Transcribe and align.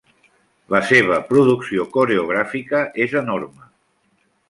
La 0.75 0.81
seva 0.91 1.19
producció 1.27 1.87
coreogràfica 1.99 2.83
és 3.07 3.17
enorme. 3.25 3.73